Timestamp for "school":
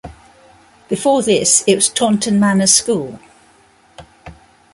2.65-3.19